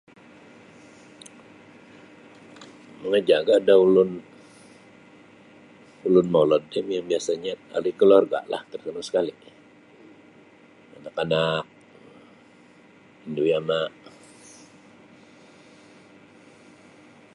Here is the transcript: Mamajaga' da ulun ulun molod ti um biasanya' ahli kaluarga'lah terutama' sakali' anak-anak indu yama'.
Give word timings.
Mamajaga' 2.99 3.65
da 3.67 3.73
ulun 3.85 4.11
ulun 6.07 6.27
molod 6.35 6.63
ti 6.71 6.77
um 6.81 6.87
biasanya' 7.11 7.61
ahli 7.75 7.91
kaluarga'lah 7.99 8.61
terutama' 8.69 9.07
sakali' 9.07 9.51
anak-anak 10.95 11.65
indu 13.25 13.43
yama'. 13.51 13.89